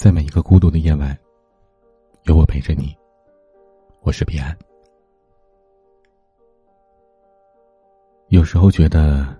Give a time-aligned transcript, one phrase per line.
[0.00, 1.14] 在每一个孤独的夜晚，
[2.22, 2.96] 有我陪着你。
[4.00, 4.56] 我是彼岸。
[8.28, 9.38] 有时候觉得，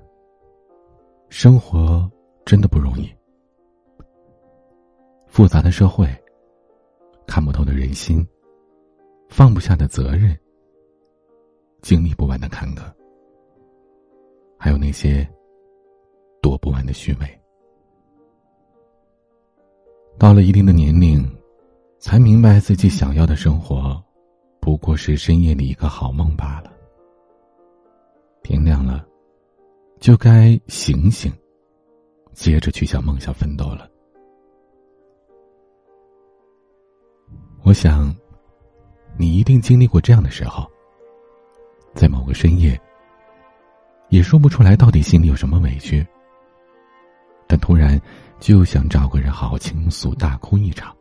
[1.30, 2.06] 生活
[2.44, 3.10] 真的不容易。
[5.26, 6.06] 复杂的社会，
[7.26, 8.22] 看不透的人心，
[9.30, 10.38] 放不下的责任，
[11.80, 12.82] 经历不完的坎坷，
[14.58, 15.26] 还有那些
[16.42, 17.39] 躲不完的虚伪。
[20.18, 21.26] 到了一定的年龄，
[21.98, 24.02] 才明白自己想要的生活，
[24.60, 26.70] 不过是深夜里一个好梦罢了。
[28.42, 29.06] 天亮了，
[29.98, 31.32] 就该醒醒，
[32.32, 33.88] 接着去向梦想奋斗了。
[37.62, 38.14] 我想，
[39.16, 40.66] 你一定经历过这样的时候，
[41.94, 42.78] 在某个深夜，
[44.10, 46.06] 也说不出来到底心里有什么委屈，
[47.46, 47.98] 但突然。
[48.40, 50.96] 就想找个人好好倾诉，大哭一场。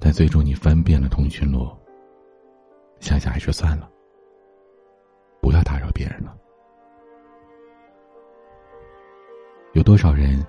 [0.00, 1.70] 但最终你翻遍了通讯录，
[2.98, 3.88] 想想还是算了，
[5.40, 6.36] 不要打扰别人了。
[9.72, 10.44] 有多少人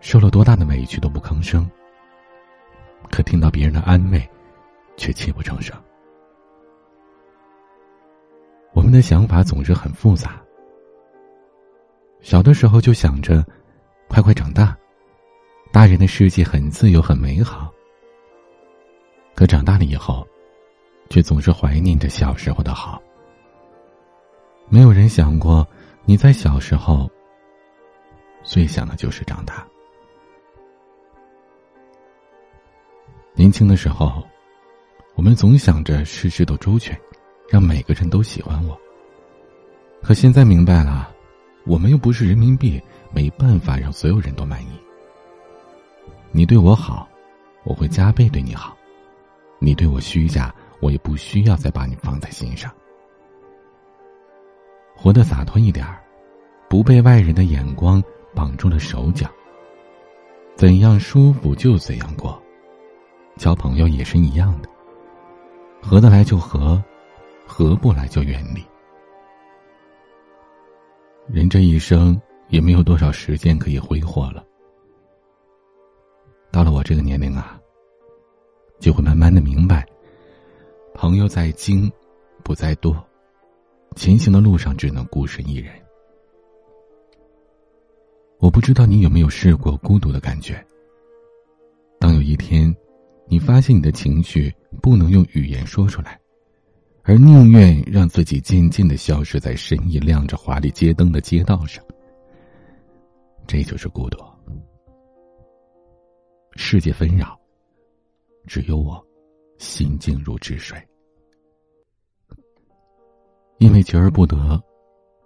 [0.00, 1.68] 受了多大的委屈都不吭声，
[3.10, 4.28] 可听到别人的安慰，
[4.96, 5.80] 却泣不成声。
[8.72, 10.42] 我们的想法总是很复杂，
[12.22, 13.44] 小的时候就想着。
[14.08, 14.76] 快快长大，
[15.70, 17.72] 大人的世界很自由，很美好。
[19.36, 20.26] 可长大了以后，
[21.08, 23.00] 却总是怀念着小时候的好。
[24.68, 25.64] 没有人想过，
[26.04, 27.08] 你在小时候
[28.42, 29.64] 最想的就是长大。
[33.32, 34.26] 年轻的时候，
[35.14, 37.00] 我们总想着事事都周全，
[37.48, 38.76] 让每个人都喜欢我。
[40.02, 41.09] 可现在明白了，
[41.70, 42.82] 我们又不是人民币。
[43.12, 44.68] 没办法让所有人都满意。
[46.30, 47.08] 你对我好，
[47.64, 48.72] 我会加倍对你好；
[49.58, 52.70] 你对我虚假，我也不需要再把你放在心上。
[54.94, 56.00] 活得洒脱一点儿，
[56.68, 58.00] 不被外人的眼光
[58.32, 59.28] 绑住了手脚。
[60.54, 62.40] 怎样舒服就怎样过，
[63.36, 64.68] 交朋友也是一样的。
[65.82, 66.80] 合得来就合，
[67.44, 68.64] 合不来就远离。
[71.32, 72.20] 人这一生。
[72.50, 74.44] 也没有多少时间可以挥霍了。
[76.50, 77.56] 到了我这个年龄啊，
[78.80, 79.86] 就会慢慢的明白，
[80.92, 81.88] 朋友在精，
[82.42, 82.92] 不在多，
[83.94, 85.72] 前行的路上只能孤身一人。
[88.40, 90.60] 我不知道你有没有试过孤独的感觉。
[92.00, 92.74] 当有一天，
[93.28, 94.52] 你发现你的情绪
[94.82, 96.19] 不能用语言说出来，
[97.02, 101.84] 而宁愿让自己渐渐的消失在深夜亮着华丽街灯的街道上。
[103.46, 104.18] 这就是孤独。
[106.56, 107.38] 世界纷扰，
[108.46, 109.04] 只有我
[109.58, 110.78] 心静如止水。
[113.58, 114.62] 因为求而不得，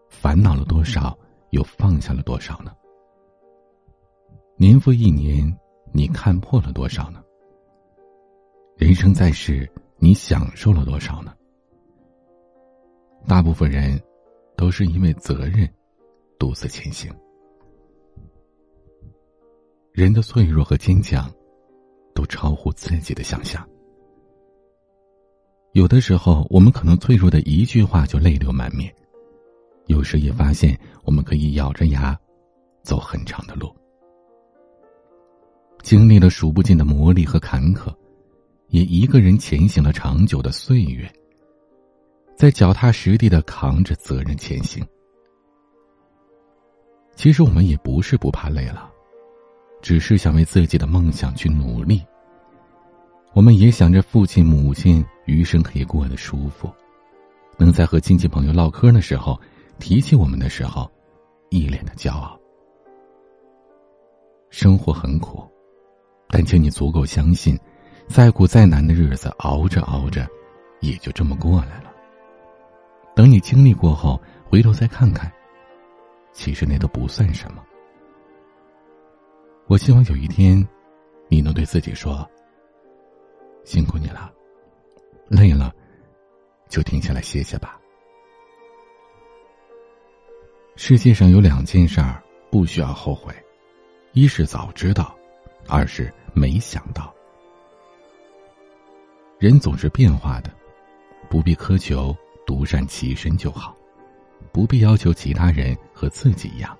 [0.08, 1.16] 烦恼了多少，
[1.50, 2.72] 又放下了多少呢？
[4.56, 5.54] 年复一年，
[5.92, 7.22] 你看破了多少呢？
[8.76, 11.34] 人生在世，你享受了多少呢？
[13.26, 14.00] 大部分人，
[14.56, 15.68] 都是因为责任，
[16.38, 17.10] 独自前行。
[19.92, 21.30] 人的脆弱和坚强，
[22.14, 23.66] 都超乎自己的想象。
[25.72, 28.88] 有的时候，我们可能脆弱的一句话就泪流满面；
[29.86, 32.18] 有时也发现，我们可以咬着牙
[32.82, 33.74] 走很长的路。
[35.82, 37.92] 经历了数不尽的磨砺和坎坷，
[38.68, 41.10] 也一个人前行了长久的岁月，
[42.44, 44.86] 在脚踏实地的扛着责任前行。
[47.16, 48.90] 其实我们也不是不怕累了。
[49.80, 52.04] 只是想为自己的梦想去努力。
[53.32, 56.70] 我们也想着父亲母亲余生可以过得舒服，
[57.56, 59.40] 能在和亲戚朋友唠嗑的时候，
[59.78, 60.90] 提起我们的时候，
[61.48, 62.38] 一脸的骄傲。
[64.50, 65.42] 生活很苦，
[66.28, 67.58] 但请你足够相信，
[68.06, 70.28] 再苦再难的日子，熬着熬着，
[70.82, 71.93] 也就这么过来了。
[73.14, 75.32] 等你经历过后，回头再看看，
[76.32, 77.64] 其实那都不算什么。
[79.66, 80.66] 我希望有一天，
[81.28, 82.28] 你能对自己说
[83.64, 84.30] ：“辛苦你了，
[85.28, 85.72] 累了，
[86.68, 87.80] 就停下来歇歇吧。”
[90.76, 92.20] 世界上有两件事儿
[92.50, 93.32] 不需要后悔，
[94.12, 95.16] 一是早知道，
[95.68, 97.14] 二是没想到。
[99.38, 100.50] 人总是变化的，
[101.30, 102.14] 不必苛求
[102.46, 103.76] 独善其身就好，
[104.52, 106.76] 不必要求其他人和自己一样。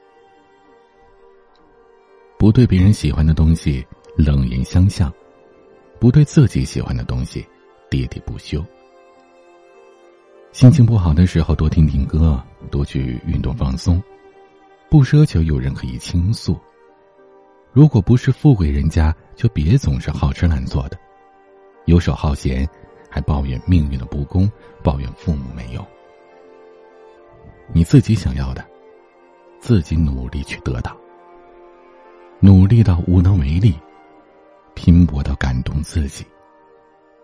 [2.39, 3.85] 不对别人喜欢的东西
[4.17, 5.13] 冷言相向，
[5.99, 7.47] 不对自己喜欢的东西
[7.91, 8.65] 喋喋不休。
[10.53, 12.41] 心情不好的时候，多听听歌，
[12.71, 14.03] 多去运动放松，
[14.89, 16.59] 不奢求有人可以倾诉。
[17.73, 20.99] 如果不是富贵人家，就别总是好吃懒做的，
[21.87, 22.69] 游手好闲，
[23.15, 24.51] 还抱怨命运的不公，
[24.83, 25.87] 抱怨父母没有。
[27.73, 28.67] 你自己想要的，
[29.61, 30.97] 自己努力去得到。
[32.41, 33.73] 努力到无能为力，
[34.75, 36.27] 拼搏到感动自己。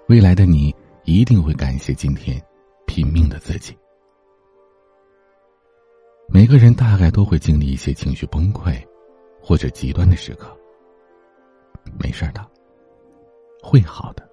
[0.06, 0.72] 未来的你
[1.02, 2.40] 一定会感谢今天
[2.86, 3.76] 拼命的自己。
[6.28, 8.80] 每个人大概都会经历一些情绪崩溃。
[9.42, 10.54] 或者极端的时刻，
[11.98, 12.46] 没事的，
[13.62, 14.29] 会好的，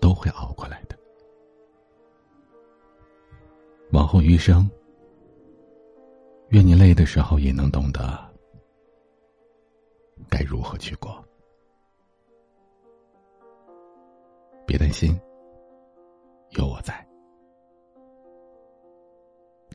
[0.00, 0.98] 都会熬过来的。
[3.92, 4.68] 往后余生，
[6.48, 8.18] 愿你累的时候也能懂得
[10.28, 11.24] 该如何去过。
[14.66, 15.20] 别担心，
[16.50, 17.06] 有我在。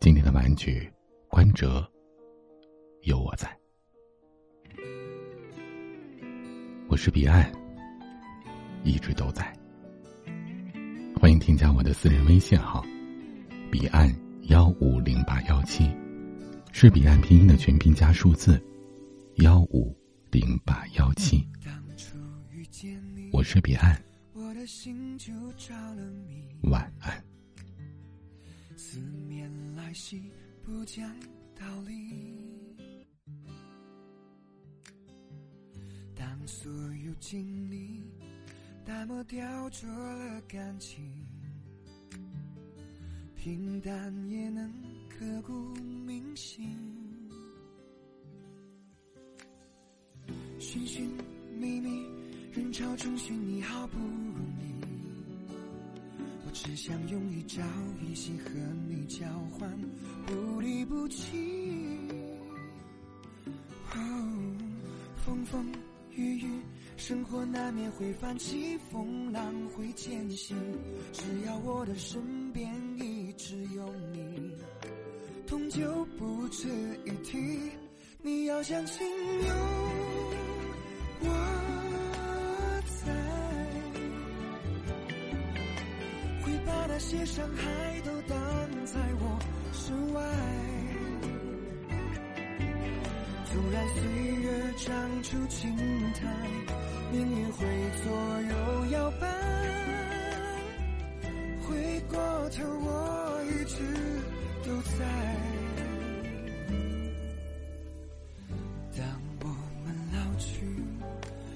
[0.01, 0.91] 今天的玩具，
[1.29, 1.85] 关喆，
[3.01, 3.57] 有我在。
[6.87, 7.51] 我是彼岸，
[8.83, 9.54] 一直都在。
[11.25, 12.85] 欢迎添加我的私人微信号，
[13.71, 15.89] 彼岸幺五零八幺七，
[16.71, 18.63] 是彼岸拼音的全拼加数字
[19.37, 19.97] 幺五
[20.29, 21.43] 零八幺七。
[23.31, 23.99] 我是彼岸，
[26.61, 27.23] 晚安。
[28.75, 30.29] 思念来袭，
[30.63, 31.11] 不讲
[31.55, 32.13] 道理。
[36.47, 36.71] 所
[37.03, 38.03] 有经历
[38.85, 41.03] 淡漠雕琢了感情，
[43.35, 44.71] 平淡也能
[45.09, 45.73] 刻骨
[46.05, 46.69] 铭心。
[50.59, 51.09] 寻寻
[51.59, 52.05] 觅觅，
[52.53, 55.49] 人潮中寻你好不容易，
[56.45, 57.63] 我只想用一朝
[58.07, 58.51] 一夕和
[58.87, 59.27] 你交
[59.57, 59.67] 换，
[60.27, 61.97] 不离不弃。
[63.95, 64.57] 哦，
[65.25, 65.65] 风风。
[67.07, 70.57] 生活难免会泛起风浪，会艰辛。
[71.13, 74.51] 只要我的身边一直有你，
[75.45, 76.67] 痛就不值
[77.05, 77.69] 一提。
[78.23, 79.53] 你要相信有
[81.21, 81.29] 我
[83.05, 83.13] 在，
[86.43, 88.35] 会把那些伤害都当
[93.55, 94.03] 纵然岁
[94.41, 95.73] 月长出青
[96.13, 96.27] 苔，
[97.09, 97.65] 命运会
[98.03, 98.11] 左
[98.41, 99.25] 右摇摆，
[101.61, 102.19] 回过
[102.49, 103.75] 头我一直
[104.65, 105.05] 都在。
[108.97, 109.07] 当
[109.39, 109.47] 我
[109.85, 110.67] 们老去，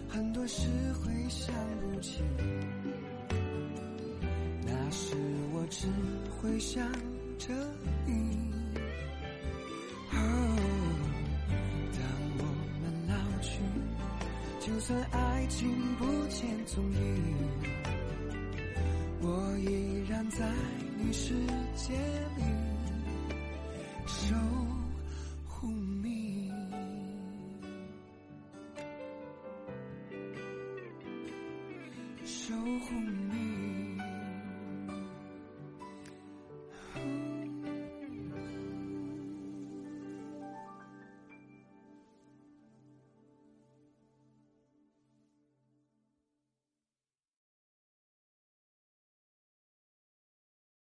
[0.07, 0.69] 很多事
[1.04, 2.24] 会想不起，
[4.66, 5.18] 那时
[5.51, 5.86] 我只
[6.42, 6.81] 会想
[7.38, 7.54] 着
[8.06, 8.57] 你。
[14.89, 15.69] 这爱情
[16.00, 17.36] 不见踪影
[19.21, 20.44] 我依然在
[20.97, 21.36] 你世
[21.75, 21.94] 界
[22.36, 22.44] 里
[24.07, 24.78] 守。